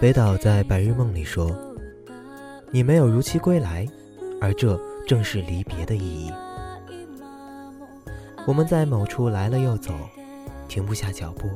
[0.00, 1.54] 北岛在《白日梦》里说
[2.72, 3.86] ：“你没有如期归来，
[4.40, 6.32] 而这正是离别的意义。
[8.46, 9.92] 我们在某处来了又走，
[10.68, 11.50] 停不下脚步。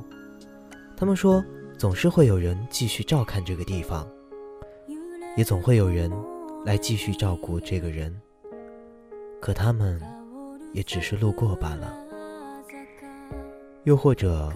[0.94, 1.42] 他们说，
[1.78, 4.06] 总是会有人继续照看这个地方，
[5.38, 6.12] 也总会有人
[6.66, 8.14] 来继续照顾这个人。
[9.40, 9.98] 可他们
[10.74, 11.96] 也只是路过罢了。
[13.84, 14.52] 又或者，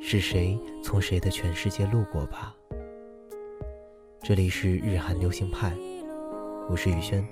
[0.00, 2.56] 是谁从谁的全世界路过吧？”
[4.23, 5.73] 这里是日韩流行派，
[6.69, 7.25] 我是宇轩。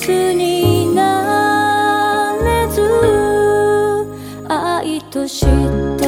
[0.00, 0.60] 風に
[5.32, 6.03] そっと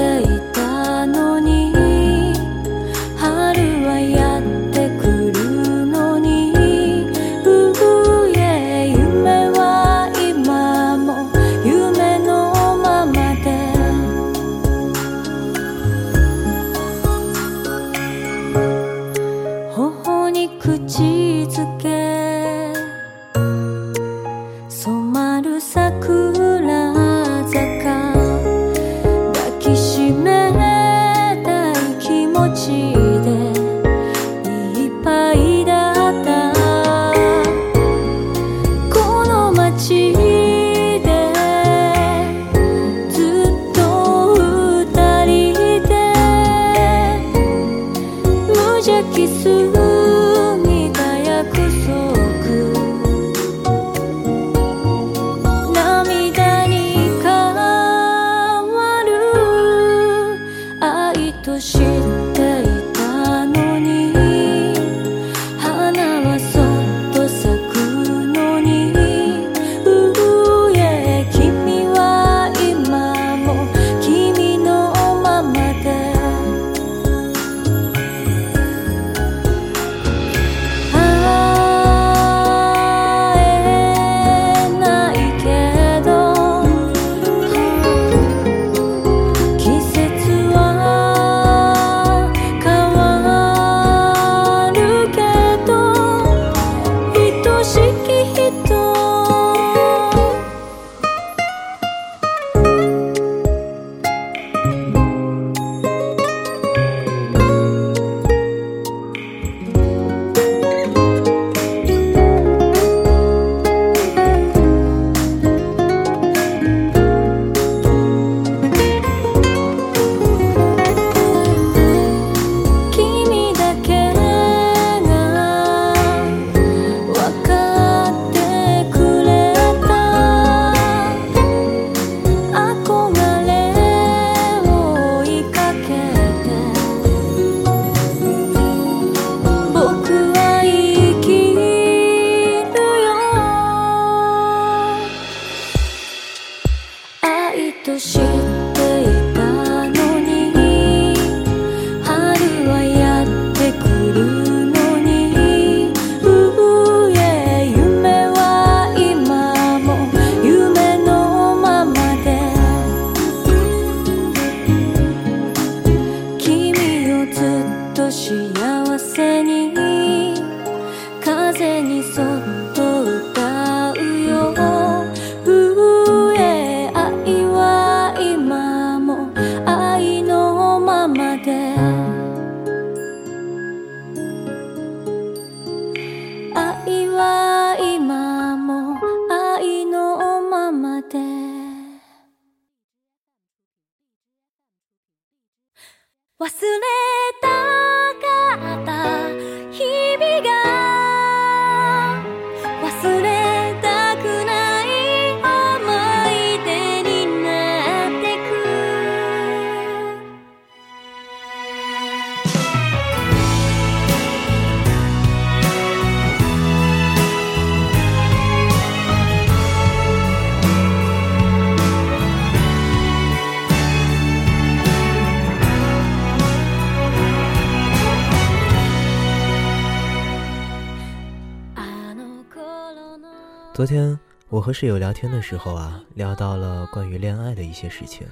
[233.77, 234.19] 昨天
[234.49, 238.27] 我和室友聊天的时候啊，聊到了关于恋爱的一些事情。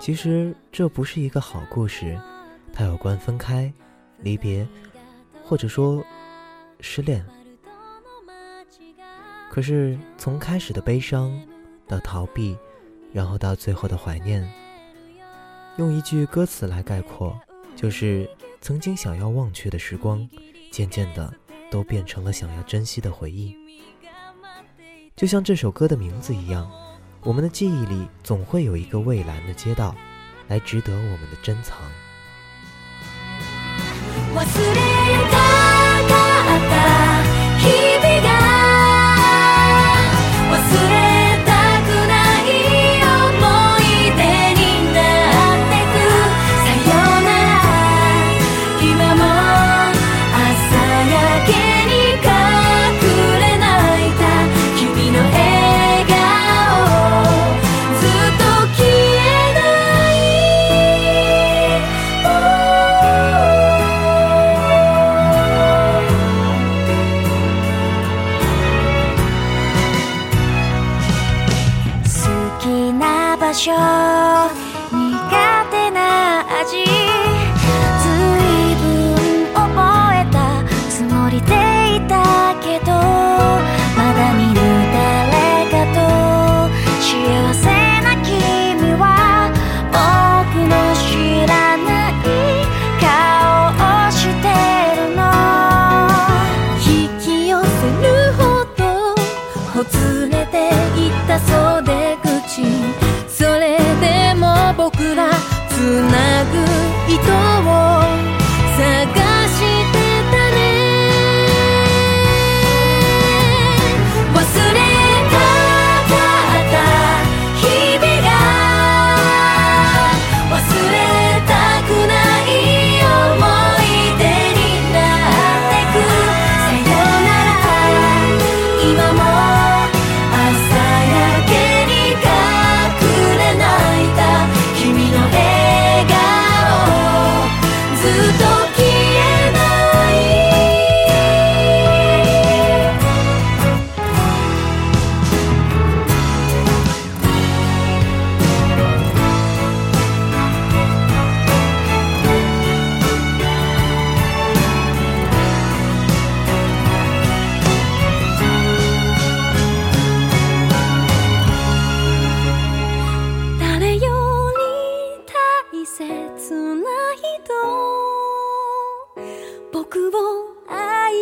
[0.00, 2.18] 其实这不是一个好故事，
[2.72, 3.70] 它有关分开、
[4.20, 4.66] 离别，
[5.44, 6.02] 或者说
[6.80, 7.22] 失恋。
[9.50, 11.38] 可是从开始的悲伤，
[11.86, 12.56] 到逃避，
[13.12, 14.50] 然后到最后的怀念，
[15.76, 17.38] 用一句歌词来概括，
[17.76, 18.26] 就是
[18.62, 20.26] 曾经想要忘却的时光，
[20.70, 21.30] 渐渐的
[21.70, 23.54] 都变成了想要珍惜的回忆。
[25.16, 26.68] 就像这首歌的名字一样，
[27.22, 29.94] 我们的记忆里总会有一个蔚蓝的街道，
[30.48, 31.78] 来值得我们的珍藏。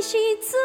[0.02, 0.61] 夢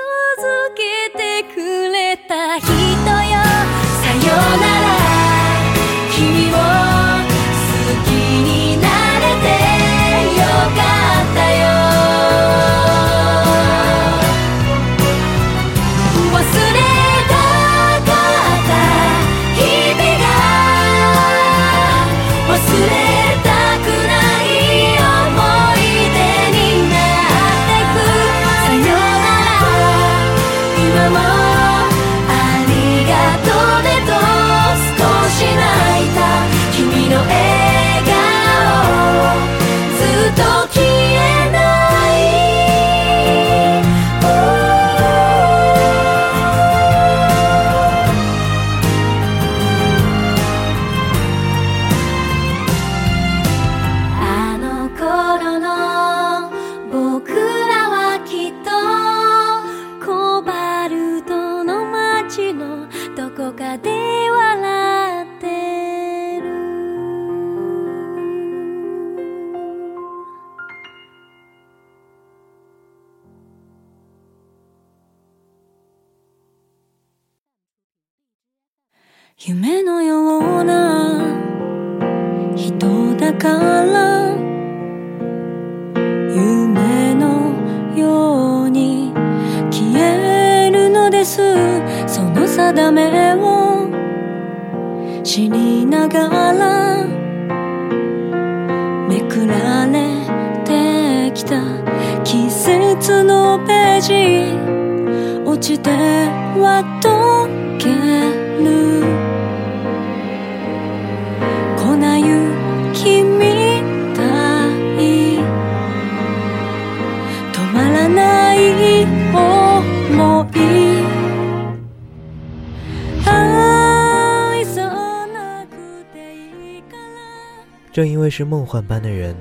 [127.97, 129.35] 正因为是梦幻般的人，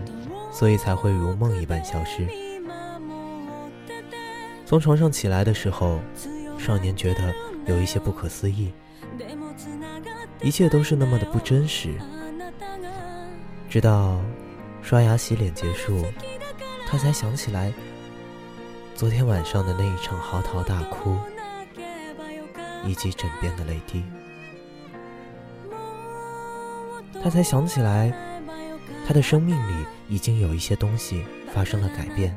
[0.51, 2.27] 所以才会如梦一般消失。
[4.65, 6.01] 从床上起来的时候，
[6.57, 7.35] 少年觉得
[7.67, 8.73] 有一些不可思议，
[10.41, 11.99] 一切都是那么的不真实。
[13.69, 14.19] 直到
[14.81, 16.03] 刷牙洗脸结束，
[16.89, 17.71] 他才想起来
[18.95, 21.19] 昨天晚上的那一场嚎啕大哭，
[22.87, 24.03] 以及枕边的泪滴。
[27.23, 28.11] 他才想起来，
[29.08, 32.36] 他的生命里已经有一些东西发生了改变，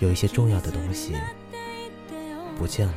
[0.00, 1.14] 有一些重要的东西
[2.58, 2.94] 不见了。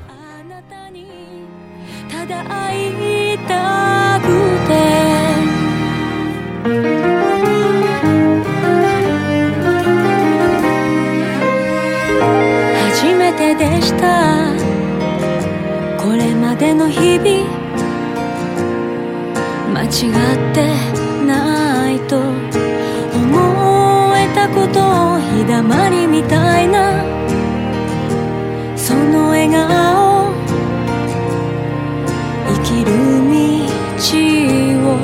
[12.94, 14.52] 初めてでした
[15.98, 17.28] これまでの日々
[19.74, 20.91] 間違って
[24.43, 27.05] 」たことを日だまりみたいな。
[28.77, 30.35] その笑顔。
[32.49, 32.91] 生きる
[33.31, 33.39] 道
[34.91, 34.99] を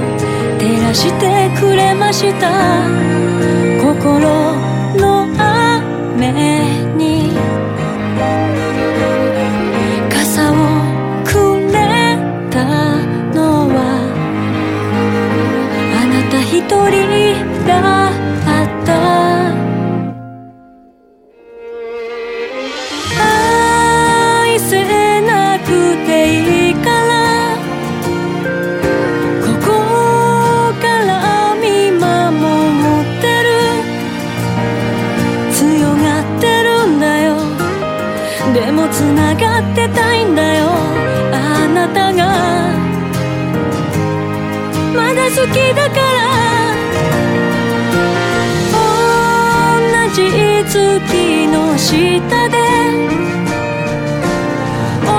[0.58, 2.50] 照らしてくれました。
[3.80, 4.28] 心
[4.96, 6.32] の雨
[6.96, 7.30] に。
[10.10, 10.54] 傘を
[11.24, 11.76] くれ
[12.50, 12.64] た
[13.36, 13.76] のは。
[15.94, 16.58] あなた一
[16.90, 18.07] 人だ。
[38.54, 40.70] でも繋がってたいんだよ。
[41.32, 42.26] あなたが。
[44.96, 46.18] まだ好きだから。
[48.72, 50.18] 同じ
[50.64, 51.94] 月の下
[52.48, 52.56] で。
[55.04, 55.10] 同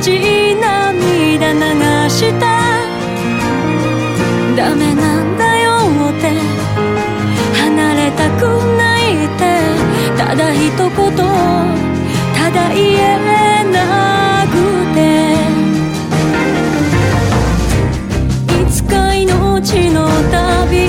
[0.00, 1.58] じ涙流
[2.08, 2.44] した。
[4.56, 5.66] ダメなんだよ
[6.10, 6.24] って。
[7.60, 8.46] 離れたく
[8.76, 9.42] ないって。
[10.16, 11.85] ただ一言。
[12.56, 14.54] た言えなく
[14.94, 14.98] て。
[18.62, 20.85] いつか命の旅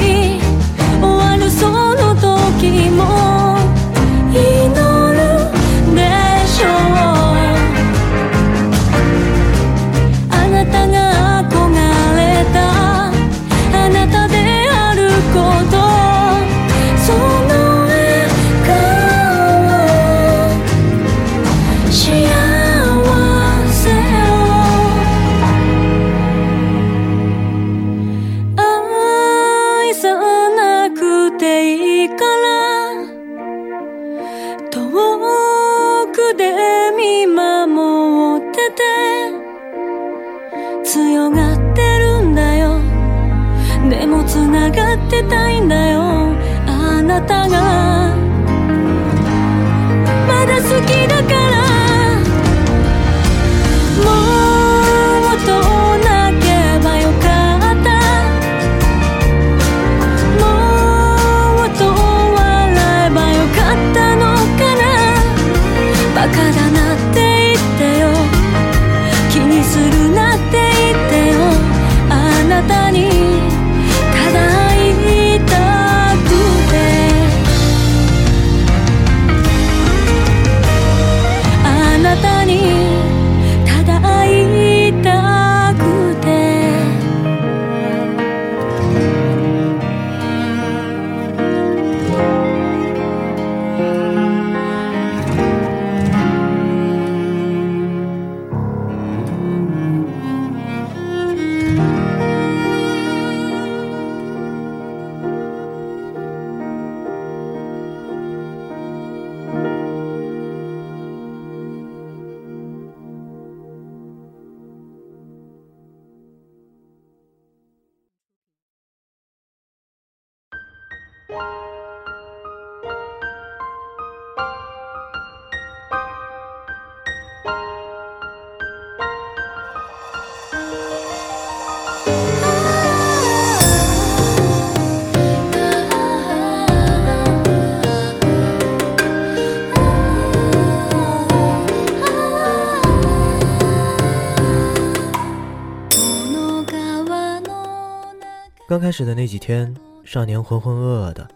[148.77, 151.27] 刚开始的那几天，少年浑浑噩噩的。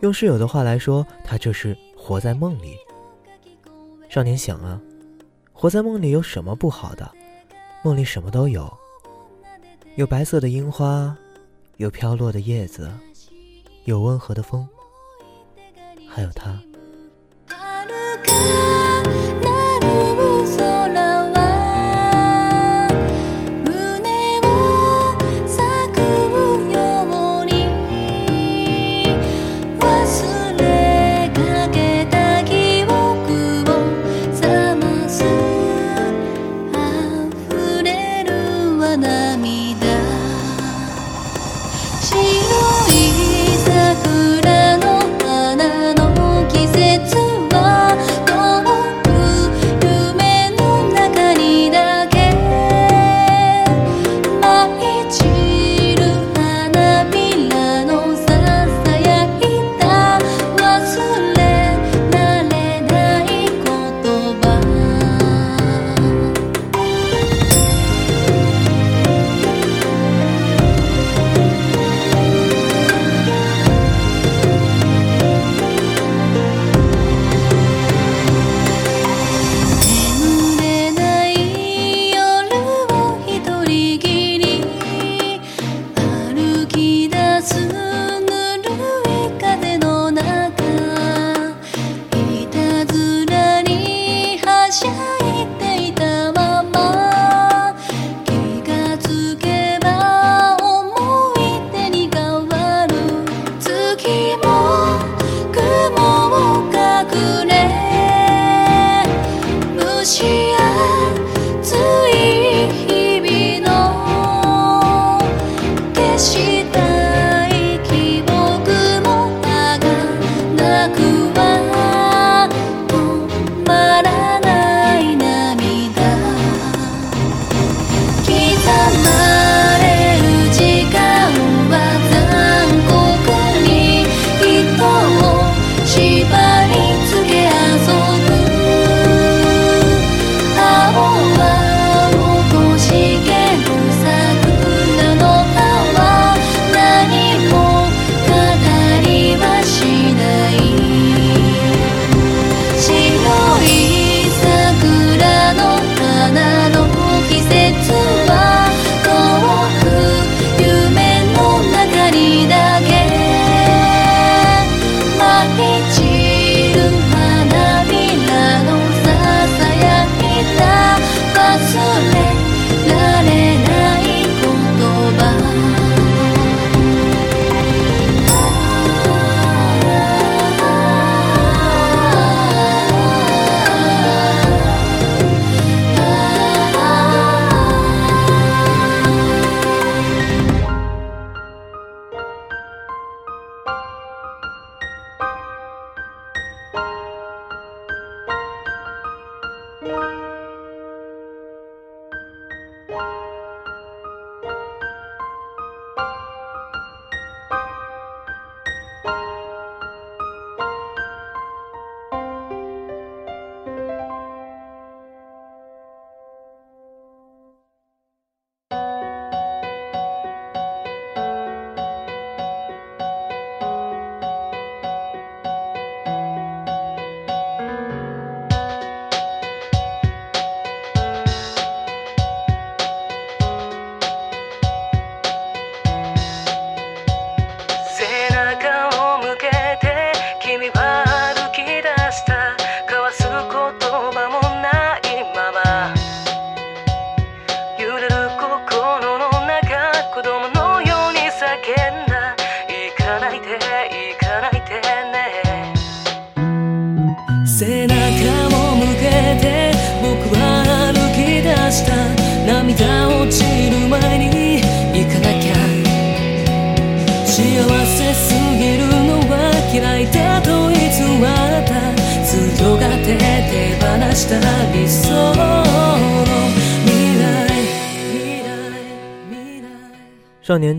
[0.00, 2.76] 用室友的话来说，他这是活在梦里。
[4.10, 4.78] 少年想啊，
[5.54, 7.10] 活在梦里有什么不好的？
[7.82, 8.70] 梦里什么都有，
[9.96, 11.16] 有白色的樱花，
[11.78, 12.92] 有飘落的叶子，
[13.84, 14.68] 有温和的风，
[16.06, 16.60] 还有他。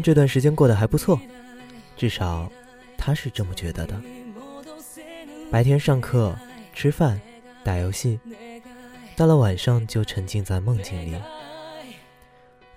[0.03, 1.19] 这段时间过得还不错，
[1.95, 2.51] 至少
[2.97, 3.99] 他是这么觉得的。
[5.49, 6.35] 白天上课、
[6.73, 7.19] 吃饭、
[7.63, 8.19] 打游戏，
[9.15, 11.15] 到了晚上就沉浸在梦境里。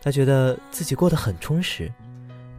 [0.01, 1.93] 他觉得自己过得很充实，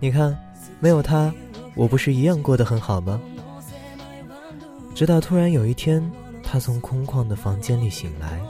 [0.02, 0.38] 你看，
[0.82, 1.34] 没有他，
[1.76, 3.22] 我不是一样过得很好吗？
[4.94, 6.12] 直到突然有一天，
[6.44, 8.42] 他从空旷的房间里醒来，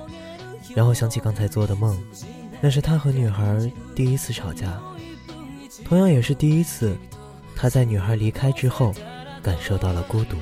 [0.74, 2.02] 然后想起刚才做的梦，
[2.60, 4.82] 那是他和女孩第一次吵架，
[5.86, 6.98] 同样也是第一次，
[7.56, 8.94] 他在女孩离开之后，
[9.42, 10.36] 感受到了孤独。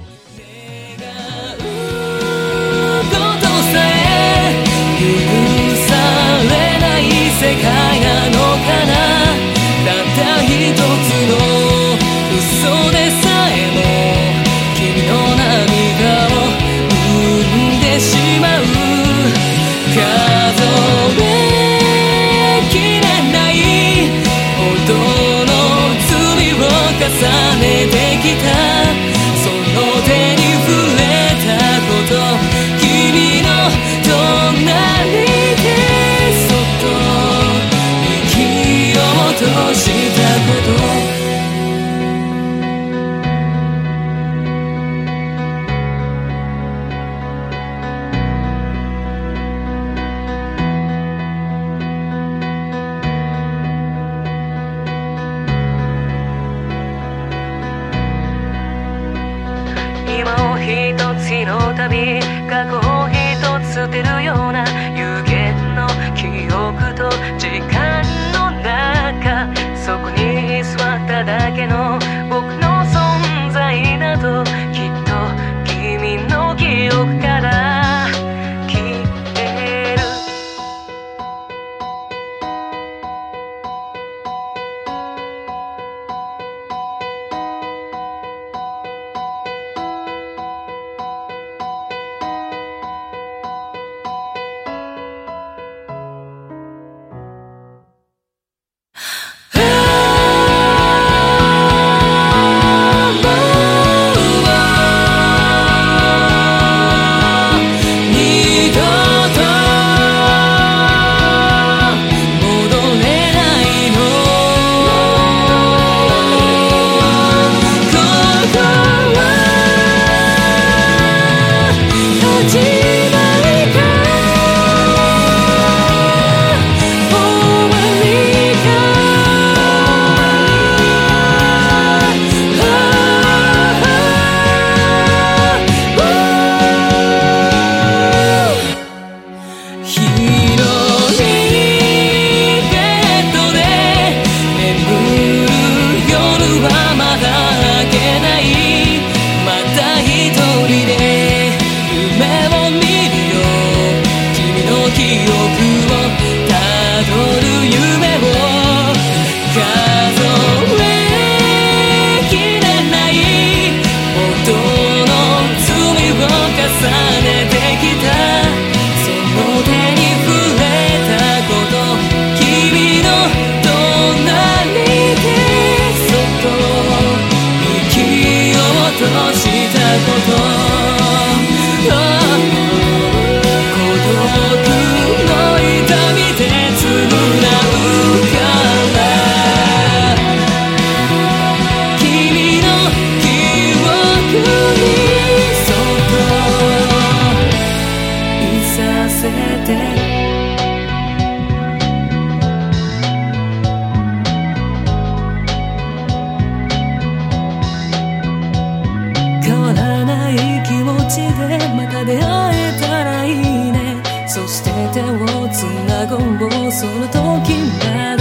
[211.75, 214.01] また出会えたらいいね。
[214.27, 216.71] そして手をつなごう。
[216.71, 217.53] その時
[217.85, 218.14] まで。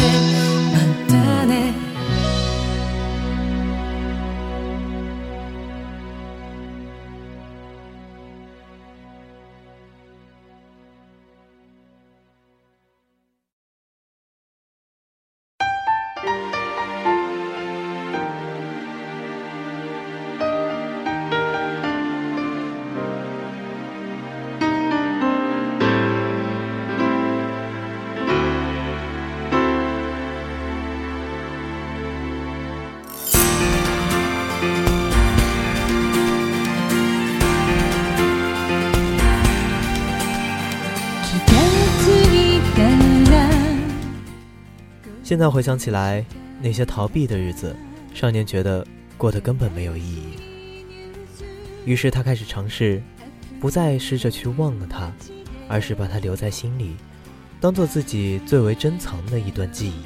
[45.34, 46.24] 现在回想起来，
[46.62, 47.74] 那些逃避的日子，
[48.14, 48.86] 少年觉得
[49.18, 50.38] 过得根本没有意义。
[51.84, 53.02] 于是他开始尝试，
[53.58, 55.10] 不再试着去忘了他，
[55.66, 56.94] 而是把它留在心里，
[57.60, 60.04] 当做自己最为珍藏的一段记忆。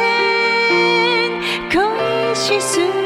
[0.00, 2.99] 엔 거의 실수.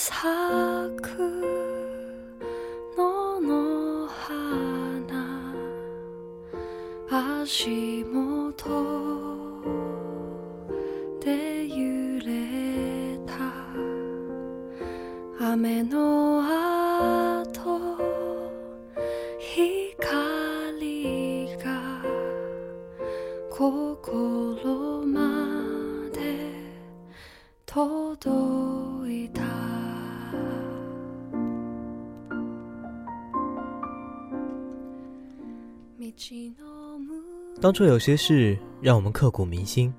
[0.00, 0.14] 咲
[1.02, 1.18] く
[2.96, 5.52] 野の花
[7.10, 8.68] 足元
[11.20, 13.34] で揺れた。
[15.52, 16.44] 雨の
[17.42, 17.80] 後
[19.40, 22.04] 光が
[23.50, 26.52] 心まで
[27.66, 28.57] 届
[37.60, 39.92] 当初有些事让我们刻骨铭心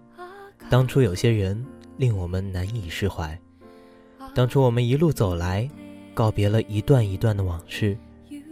[0.69, 1.65] 当初有些人
[1.97, 3.37] 令我们难以释怀
[4.33, 5.69] 当初我们一路走来
[6.13, 7.97] 告别了一段一段的往事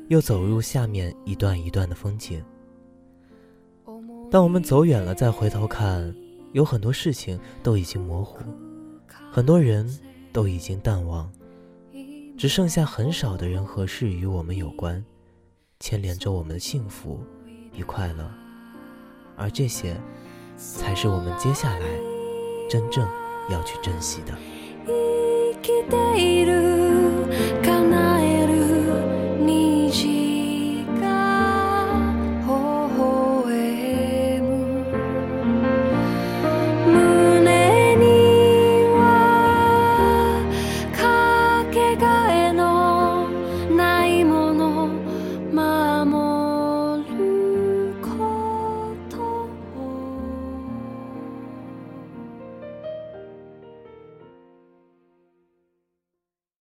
[0.09, 2.43] 又走入下面一段一段的风景。
[4.29, 6.13] 当我们走远了再回头看
[6.51, 8.39] 有很多事情都已经模糊
[9.31, 9.87] 很多人
[10.33, 11.31] 都已经淡忘
[12.37, 15.03] 只剩下很少的人和事与我们有关
[15.79, 17.19] 牵连着我们的幸福
[17.77, 18.29] 与快乐，
[19.37, 19.95] 而这些，
[20.57, 21.85] 才是我们接下来
[22.69, 23.07] 真正
[23.49, 24.33] 要去珍惜的。